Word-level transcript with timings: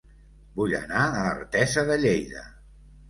Vull 0.59 0.73
anar 0.77 1.03
a 1.19 1.27
Artesa 1.33 1.85
de 1.91 1.99
Lleida 2.07 2.47